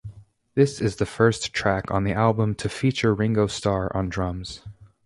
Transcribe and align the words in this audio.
This 0.55 0.81
is 0.81 0.95
the 0.95 1.05
first 1.05 1.53
track 1.53 1.91
on 1.91 2.05
the 2.05 2.13
album 2.13 2.55
to 2.55 2.69
feature 2.69 3.13
Ringo 3.13 3.45
Starr 3.45 3.95
on 3.95 4.09
drums. 4.09 4.61